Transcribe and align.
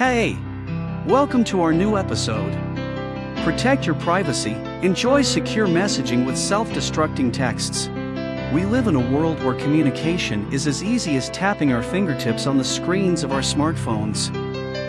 Hey! 0.00 0.38
Welcome 1.06 1.44
to 1.44 1.60
our 1.60 1.74
new 1.74 1.98
episode. 1.98 2.54
Protect 3.44 3.84
your 3.84 3.96
privacy, 3.96 4.52
enjoy 4.80 5.20
secure 5.20 5.66
messaging 5.66 6.24
with 6.24 6.38
self 6.38 6.70
destructing 6.70 7.30
texts. 7.30 7.88
We 8.50 8.64
live 8.64 8.86
in 8.86 8.96
a 8.96 9.10
world 9.14 9.44
where 9.44 9.52
communication 9.52 10.50
is 10.50 10.66
as 10.66 10.82
easy 10.82 11.16
as 11.16 11.28
tapping 11.28 11.74
our 11.74 11.82
fingertips 11.82 12.46
on 12.46 12.56
the 12.56 12.64
screens 12.64 13.22
of 13.22 13.32
our 13.32 13.42
smartphones. 13.42 14.34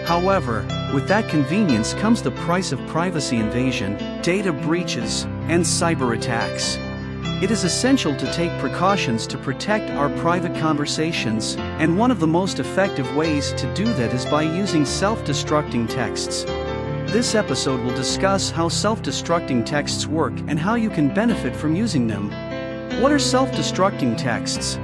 However, 0.06 0.66
with 0.94 1.10
that 1.10 1.28
convenience 1.28 1.94
comes 1.96 2.22
the 2.22 2.32
price 2.32 2.72
of 2.72 2.80
privacy 2.88 3.36
invasion, 3.36 3.98
data 4.22 4.54
breaches, 4.54 5.24
and 5.50 5.62
cyber 5.62 6.16
attacks. 6.16 6.78
It 7.42 7.50
is 7.50 7.64
essential 7.64 8.16
to 8.18 8.32
take 8.32 8.56
precautions 8.60 9.26
to 9.26 9.36
protect 9.36 9.90
our 9.90 10.12
private 10.20 10.56
conversations, 10.60 11.56
and 11.58 11.98
one 11.98 12.12
of 12.12 12.20
the 12.20 12.28
most 12.28 12.60
effective 12.60 13.16
ways 13.16 13.52
to 13.54 13.74
do 13.74 13.86
that 13.94 14.14
is 14.14 14.26
by 14.26 14.44
using 14.44 14.86
self 14.86 15.24
destructing 15.24 15.90
texts. 15.90 16.44
This 17.12 17.34
episode 17.34 17.82
will 17.82 17.96
discuss 17.96 18.52
how 18.52 18.70
self 18.70 19.02
destructing 19.02 19.66
texts 19.66 20.06
work 20.06 20.34
and 20.46 20.60
how 20.60 20.76
you 20.76 20.92
can 20.92 21.12
benefit 21.12 21.56
from 21.56 21.76
using 21.76 22.06
them. 22.06 22.30
What 23.02 23.12
are 23.12 23.18
self 23.18 23.52
destructing 23.54 24.16
texts? 24.16 24.78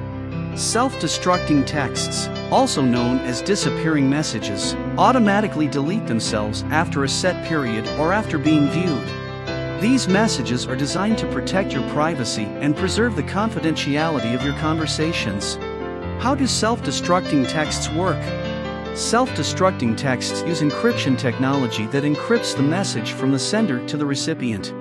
Self 0.59 0.95
destructing 0.95 1.63
texts, 1.63 2.27
also 2.49 2.81
known 2.81 3.20
as 3.20 3.43
disappearing 3.43 4.09
messages, 4.09 4.73
automatically 4.98 5.67
delete 5.67 6.07
themselves 6.07 6.63
after 6.71 7.03
a 7.03 7.09
set 7.09 7.48
period 7.48 7.87
or 7.99 8.13
after 8.13 8.39
being 8.39 8.67
viewed. 8.70 9.27
These 9.81 10.08
messages 10.08 10.66
are 10.66 10.76
designed 10.76 11.20
to 11.20 11.27
protect 11.27 11.72
your 11.72 11.88
privacy 11.90 12.45
and 12.45 12.76
preserve 12.76 13.16
the 13.16 13.22
confidentiality 13.22 14.34
of 14.34 14.44
your 14.44 14.55
conversations. 14.55 15.59
How 16.20 16.34
do 16.34 16.48
self 16.48 16.81
destructing 16.81 17.48
texts 17.48 17.88
work? 17.91 18.18
Self 18.98 19.30
destructing 19.32 19.95
texts 19.95 20.41
use 20.48 20.62
encryption 20.62 21.16
technology 21.16 21.85
that 21.88 22.05
encrypts 22.05 22.58
the 22.58 22.63
message 22.63 23.12
from 23.12 23.32
the 23.32 23.38
sender 23.38 23.85
to 23.85 23.98
the 23.98 24.05
recipient. 24.05 24.74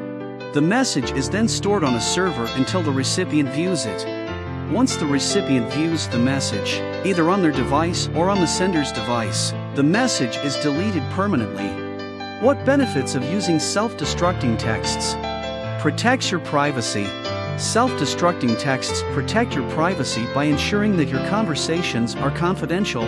The 0.55 0.63
message 0.63 1.13
is 1.13 1.29
then 1.29 1.47
stored 1.47 1.85
on 1.85 1.97
a 1.97 2.01
server 2.01 2.47
until 2.55 2.81
the 2.81 2.91
recipient 2.91 3.51
views 3.51 3.85
it. 3.85 4.03
Once 4.73 4.97
the 4.97 5.05
recipient 5.05 5.71
views 5.75 6.09
the 6.09 6.19
message, 6.19 6.81
either 7.07 7.29
on 7.29 7.43
their 7.43 7.53
device 7.53 8.09
or 8.15 8.31
on 8.31 8.41
the 8.41 8.47
sender's 8.47 8.93
device, 8.93 9.53
the 9.75 9.83
message 9.83 10.39
is 10.39 10.57
deleted 10.57 11.03
permanently 11.11 11.86
what 12.41 12.63
benefits 12.67 13.15
of 13.15 13.25
using 13.25 13.59
self-destructing 13.59 14.59
texts? 14.59 15.15
Protects 15.81 16.31
your 16.31 16.41
privacy. 16.41 17.07
Self-destructing 17.57 18.59
texts 18.59 19.03
protect 19.15 19.55
your 19.55 19.69
privacy 19.71 20.27
by 20.35 20.45
ensuring 20.45 20.99
that 20.99 21.09
your 21.09 21.27
conversations 21.29 22.15
are 22.17 22.31
confidential. 22.31 23.05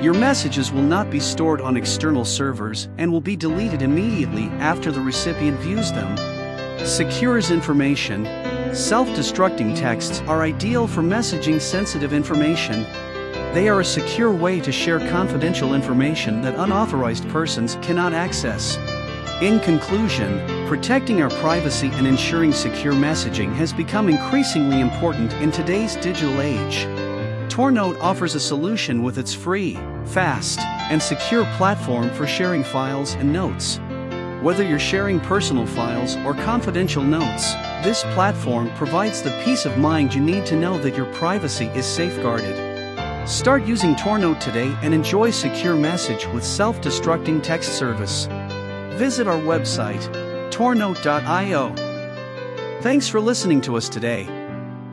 Your 0.00 0.14
messages 0.14 0.70
will 0.70 0.82
not 0.82 1.10
be 1.10 1.18
stored 1.18 1.60
on 1.60 1.76
external 1.76 2.24
servers 2.24 2.88
and 2.98 3.10
will 3.10 3.20
be 3.20 3.34
deleted 3.34 3.82
immediately 3.82 4.44
after 4.60 4.92
the 4.92 5.00
recipient 5.00 5.58
views 5.58 5.90
them. 5.90 6.16
Secures 6.86 7.50
information. 7.50 8.24
Self-destructing 8.72 9.76
texts 9.76 10.20
are 10.28 10.42
ideal 10.42 10.86
for 10.86 11.02
messaging 11.02 11.60
sensitive 11.60 12.12
information 12.12 12.86
they 13.52 13.68
are 13.68 13.80
a 13.80 13.84
secure 13.84 14.32
way 14.32 14.60
to 14.60 14.72
share 14.72 14.98
confidential 15.10 15.74
information 15.74 16.40
that 16.40 16.58
unauthorized 16.58 17.28
persons 17.28 17.76
cannot 17.82 18.14
access. 18.14 18.78
In 19.42 19.60
conclusion, 19.60 20.66
protecting 20.66 21.20
our 21.20 21.28
privacy 21.28 21.88
and 21.92 22.06
ensuring 22.06 22.52
secure 22.52 22.94
messaging 22.94 23.52
has 23.54 23.72
become 23.72 24.08
increasingly 24.08 24.80
important 24.80 25.32
in 25.34 25.50
today's 25.50 25.96
digital 25.96 26.40
age. 26.40 26.86
Tornote 27.52 28.00
offers 28.00 28.34
a 28.34 28.40
solution 28.40 29.02
with 29.02 29.18
its 29.18 29.34
free, 29.34 29.74
fast, 30.06 30.60
and 30.60 31.02
secure 31.02 31.44
platform 31.56 32.08
for 32.10 32.26
sharing 32.26 32.64
files 32.64 33.14
and 33.14 33.30
notes. 33.30 33.80
Whether 34.40 34.64
you're 34.64 34.78
sharing 34.78 35.20
personal 35.20 35.66
files 35.66 36.16
or 36.24 36.34
confidential 36.34 37.02
notes, 37.02 37.52
this 37.84 38.02
platform 38.14 38.70
provides 38.76 39.22
the 39.22 39.38
peace 39.44 39.66
of 39.66 39.76
mind 39.76 40.14
you 40.14 40.22
need 40.22 40.46
to 40.46 40.56
know 40.56 40.78
that 40.78 40.96
your 40.96 41.12
privacy 41.12 41.66
is 41.74 41.84
safeguarded. 41.84 42.61
Start 43.26 43.64
using 43.64 43.94
Tornote 43.94 44.40
today 44.40 44.76
and 44.82 44.92
enjoy 44.92 45.30
secure 45.30 45.76
message 45.76 46.26
with 46.26 46.44
self-destructing 46.44 47.40
text 47.40 47.78
service. 47.78 48.26
Visit 48.98 49.28
our 49.28 49.38
website, 49.38 50.02
tornote.io. 50.50 51.72
Thanks 52.82 53.06
for 53.08 53.20
listening 53.20 53.60
to 53.60 53.76
us 53.76 53.88
today. 53.88 54.41